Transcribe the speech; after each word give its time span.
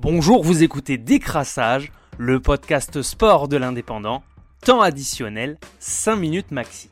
Bonjour, 0.00 0.44
vous 0.44 0.62
écoutez 0.62 0.96
Décrassage, 0.96 1.90
le 2.18 2.38
podcast 2.38 3.02
sport 3.02 3.48
de 3.48 3.56
l'indépendant, 3.56 4.22
temps 4.64 4.80
additionnel, 4.80 5.58
5 5.80 6.14
minutes 6.14 6.52
maxi. 6.52 6.88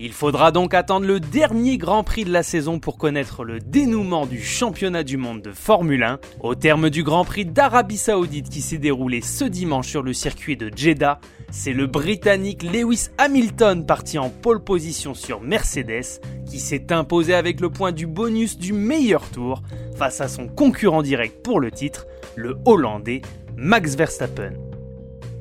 Il 0.00 0.12
faudra 0.12 0.50
donc 0.50 0.74
attendre 0.74 1.06
le 1.06 1.20
dernier 1.20 1.78
Grand 1.78 2.02
Prix 2.02 2.24
de 2.24 2.32
la 2.32 2.42
saison 2.42 2.80
pour 2.80 2.98
connaître 2.98 3.44
le 3.44 3.60
dénouement 3.60 4.26
du 4.26 4.42
championnat 4.42 5.04
du 5.04 5.16
monde 5.16 5.40
de 5.40 5.52
Formule 5.52 6.02
1 6.02 6.18
au 6.40 6.56
terme 6.56 6.90
du 6.90 7.04
Grand 7.04 7.24
Prix 7.24 7.44
d'Arabie 7.44 7.96
Saoudite 7.96 8.48
qui 8.48 8.60
s'est 8.60 8.78
déroulé 8.78 9.20
ce 9.20 9.44
dimanche 9.44 9.86
sur 9.86 10.02
le 10.02 10.12
circuit 10.12 10.56
de 10.56 10.68
Jeddah. 10.74 11.20
C'est 11.50 11.72
le 11.72 11.86
Britannique 11.86 12.62
Lewis 12.62 13.08
Hamilton 13.16 13.86
parti 13.86 14.18
en 14.18 14.28
pole 14.28 14.62
position 14.62 15.14
sur 15.14 15.40
Mercedes 15.40 16.20
qui 16.46 16.60
s'est 16.60 16.92
imposé 16.92 17.32
avec 17.32 17.60
le 17.60 17.70
point 17.70 17.90
du 17.90 18.06
bonus 18.06 18.58
du 18.58 18.74
meilleur 18.74 19.28
tour 19.30 19.62
face 19.96 20.20
à 20.20 20.28
son 20.28 20.46
concurrent 20.46 21.02
direct 21.02 21.42
pour 21.42 21.58
le 21.58 21.70
titre, 21.70 22.06
le 22.36 22.58
Hollandais 22.66 23.22
Max 23.56 23.96
Verstappen. 23.96 24.52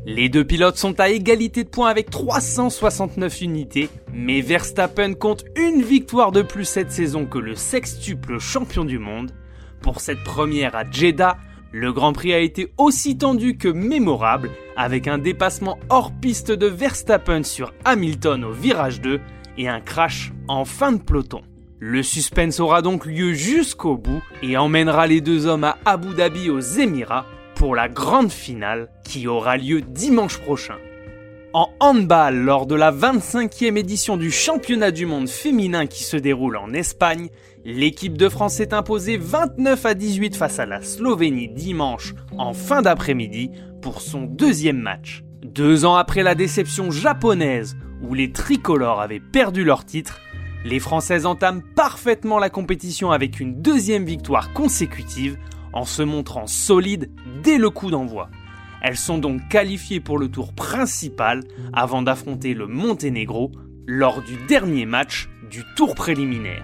Les 0.05 0.29
deux 0.29 0.45
pilotes 0.45 0.77
sont 0.77 0.97
à 1.01 1.09
égalité 1.09 1.65
de 1.65 1.69
points 1.69 1.89
avec 1.89 2.09
369 2.09 3.41
unités, 3.41 3.89
mais 4.13 4.39
Verstappen 4.39 5.13
compte 5.13 5.43
une 5.57 5.81
victoire 5.81 6.31
de 6.31 6.41
plus 6.41 6.63
cette 6.63 6.93
saison 6.93 7.25
que 7.25 7.37
le 7.37 7.55
sextuple 7.55 8.39
champion 8.39 8.85
du 8.85 8.99
monde. 8.99 9.33
Pour 9.81 9.99
cette 9.99 10.23
première 10.23 10.77
à 10.77 10.89
Jeddah, 10.89 11.35
le 11.73 11.91
Grand 11.91 12.13
Prix 12.13 12.33
a 12.33 12.39
été 12.39 12.71
aussi 12.77 13.17
tendu 13.17 13.57
que 13.57 13.67
mémorable, 13.67 14.49
avec 14.77 15.07
un 15.07 15.17
dépassement 15.17 15.79
hors 15.89 16.11
piste 16.11 16.51
de 16.51 16.67
Verstappen 16.67 17.43
sur 17.43 17.73
Hamilton 17.83 18.45
au 18.45 18.51
virage 18.51 19.01
2 19.01 19.19
et 19.57 19.67
un 19.67 19.81
crash 19.81 20.31
en 20.47 20.63
fin 20.63 20.91
de 20.93 21.01
peloton. 21.01 21.41
Le 21.79 22.01
suspense 22.03 22.59
aura 22.59 22.81
donc 22.81 23.05
lieu 23.05 23.33
jusqu'au 23.33 23.97
bout 23.97 24.21
et 24.41 24.55
emmènera 24.55 25.07
les 25.07 25.21
deux 25.21 25.45
hommes 25.45 25.63
à 25.63 25.77
Abu 25.85 26.13
Dhabi 26.13 26.49
aux 26.49 26.59
Émirats 26.59 27.25
pour 27.55 27.75
la 27.75 27.89
grande 27.89 28.31
finale 28.31 28.89
qui 29.03 29.27
aura 29.27 29.57
lieu 29.57 29.81
dimanche 29.81 30.37
prochain. 30.37 30.77
En 31.57 31.71
handball, 31.79 32.35
lors 32.35 32.67
de 32.67 32.75
la 32.75 32.91
25e 32.91 33.77
édition 33.77 34.15
du 34.15 34.29
championnat 34.29 34.91
du 34.91 35.07
monde 35.07 35.27
féminin 35.27 35.87
qui 35.87 36.03
se 36.03 36.15
déroule 36.15 36.55
en 36.55 36.71
Espagne, 36.71 37.29
l'équipe 37.65 38.15
de 38.15 38.29
France 38.29 38.53
s'est 38.53 38.75
imposée 38.75 39.17
29 39.17 39.83
à 39.87 39.95
18 39.95 40.35
face 40.35 40.59
à 40.59 40.67
la 40.67 40.83
Slovénie 40.83 41.49
dimanche 41.49 42.13
en 42.37 42.53
fin 42.53 42.83
d'après-midi 42.83 43.49
pour 43.81 44.01
son 44.01 44.21
deuxième 44.21 44.77
match. 44.77 45.23
Deux 45.43 45.83
ans 45.83 45.95
après 45.95 46.21
la 46.21 46.35
déception 46.35 46.91
japonaise 46.91 47.75
où 48.03 48.13
les 48.13 48.31
tricolores 48.31 49.01
avaient 49.01 49.19
perdu 49.19 49.63
leur 49.63 49.83
titre, 49.83 50.19
les 50.63 50.79
Françaises 50.79 51.25
entament 51.25 51.63
parfaitement 51.75 52.37
la 52.37 52.51
compétition 52.51 53.09
avec 53.09 53.39
une 53.39 53.63
deuxième 53.63 54.05
victoire 54.05 54.53
consécutive 54.53 55.39
en 55.73 55.85
se 55.85 56.03
montrant 56.03 56.45
solides 56.45 57.09
dès 57.41 57.57
le 57.57 57.71
coup 57.71 57.89
d'envoi. 57.89 58.29
Elles 58.87 58.95
sont 58.95 59.17
donc 59.17 59.49
qualifiées 59.49 59.99
pour 59.99 60.17
le 60.17 60.29
tour 60.29 60.53
principal 60.53 61.43
avant 61.73 62.01
d'affronter 62.01 62.53
le 62.53 62.67
Monténégro 62.67 63.51
lors 63.85 64.21
du 64.21 64.37
dernier 64.47 64.85
match 64.85 65.27
du 65.51 65.61
tour 65.75 65.93
préliminaire. 65.93 66.63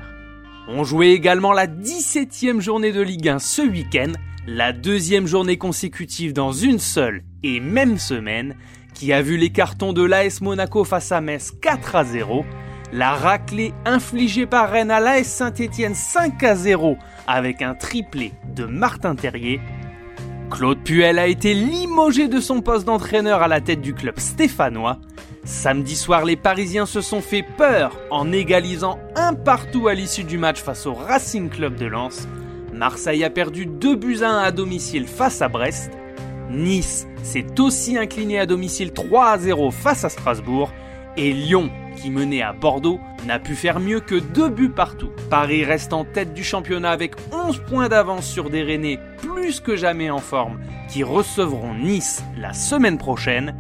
On 0.69 0.85
jouait 0.85 1.11
également 1.11 1.51
la 1.51 1.67
17e 1.67 2.61
journée 2.61 2.93
de 2.93 3.01
Ligue 3.01 3.27
1 3.27 3.39
ce 3.39 3.61
week-end, 3.63 4.13
la 4.47 4.71
deuxième 4.71 5.27
journée 5.27 5.57
consécutive 5.57 6.31
dans 6.31 6.53
une 6.53 6.79
seule 6.79 7.25
et 7.43 7.59
même 7.59 7.97
semaine, 7.97 8.55
qui 8.93 9.11
a 9.11 9.21
vu 9.21 9.35
les 9.35 9.49
cartons 9.49 9.91
de 9.91 10.03
l'AS 10.03 10.39
Monaco 10.39 10.85
face 10.85 11.11
à 11.11 11.19
Metz 11.19 11.51
4 11.51 11.97
à 11.97 12.05
0 12.05 12.45
la 12.93 13.15
raclée 13.15 13.73
infligée 13.85 14.45
par 14.45 14.69
Rennes 14.69 14.91
à 14.91 14.99
l'AS 14.99 15.23
Saint-Etienne 15.23 15.95
5 15.95 16.41
à 16.43 16.55
0 16.55 16.95
avec 17.27 17.61
un 17.61 17.73
triplé 17.73 18.31
de 18.55 18.65
Martin 18.65 19.15
Terrier. 19.15 19.59
Claude 20.49 20.79
Puel 20.83 21.19
a 21.19 21.27
été 21.27 21.53
limogé 21.53 22.27
de 22.27 22.39
son 22.39 22.61
poste 22.61 22.85
d'entraîneur 22.85 23.41
à 23.41 23.47
la 23.47 23.61
tête 23.61 23.81
du 23.81 23.93
club 23.93 24.19
stéphanois. 24.19 24.99
Samedi 25.43 25.95
soir, 25.95 26.23
les 26.25 26.35
Parisiens 26.35 26.85
se 26.85 27.01
sont 27.01 27.21
fait 27.21 27.43
peur 27.57 27.97
en 28.11 28.31
égalisant 28.31 28.99
un 29.15 29.33
partout 29.33 29.87
à 29.87 29.93
l'issue 29.93 30.23
du 30.23 30.37
match 30.37 30.61
face 30.61 30.85
au 30.85 30.93
Racing 30.93 31.49
Club 31.49 31.75
de 31.75 31.85
Lens. 31.85 32.27
Marseille 32.73 33.23
a 33.23 33.29
perdu 33.29 33.65
2 33.65 33.95
buts 33.95 34.19
à 34.21 34.29
1 34.29 34.37
à 34.43 34.51
domicile 34.51 35.07
face 35.07 35.41
à 35.41 35.49
Brest. 35.49 35.91
Nice 36.49 37.07
s'est 37.23 37.59
aussi 37.59 37.97
incliné 37.97 38.39
à 38.39 38.45
domicile 38.45 38.93
3 38.93 39.27
à 39.31 39.37
0 39.37 39.71
face 39.71 40.05
à 40.05 40.09
Strasbourg. 40.09 40.71
Et 41.17 41.31
Lyon 41.31 41.69
qui 41.95 42.09
menait 42.09 42.41
à 42.41 42.53
Bordeaux, 42.53 42.99
n'a 43.25 43.39
pu 43.39 43.55
faire 43.55 43.79
mieux 43.79 43.99
que 43.99 44.15
deux 44.15 44.49
buts 44.49 44.69
partout. 44.69 45.09
Paris 45.29 45.63
reste 45.63 45.93
en 45.93 46.05
tête 46.05 46.33
du 46.33 46.43
championnat 46.43 46.91
avec 46.91 47.15
11 47.31 47.61
points 47.67 47.89
d'avance 47.89 48.25
sur 48.25 48.49
des 48.49 48.63
Rennais 48.63 48.99
plus 49.17 49.59
que 49.59 49.75
jamais 49.75 50.09
en 50.09 50.19
forme, 50.19 50.59
qui 50.89 51.03
recevront 51.03 51.73
Nice 51.73 52.23
la 52.37 52.53
semaine 52.53 52.97
prochaine. 52.97 53.55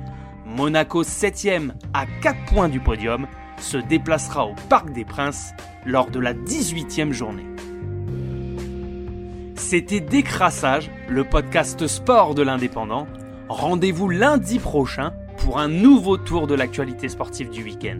Monaco 0.45 1.03
7ème 1.03 1.71
à 1.93 2.05
4 2.21 2.45
points 2.45 2.69
du 2.69 2.79
podium 2.79 3.27
se 3.57 3.77
déplacera 3.77 4.45
au 4.45 4.55
Parc 4.69 4.91
des 4.91 5.05
Princes 5.05 5.53
lors 5.85 6.09
de 6.09 6.19
la 6.19 6.33
18e 6.33 7.11
journée. 7.11 7.45
C'était 9.55 10.01
Décrassage, 10.01 10.91
le 11.09 11.23
podcast 11.23 11.87
sport 11.87 12.35
de 12.35 12.43
l'indépendant. 12.43 13.07
Rendez-vous 13.49 14.09
lundi 14.09 14.59
prochain 14.59 15.13
pour 15.37 15.59
un 15.59 15.67
nouveau 15.67 16.17
tour 16.17 16.47
de 16.47 16.55
l'actualité 16.55 17.09
sportive 17.09 17.49
du 17.49 17.63
week-end. 17.63 17.99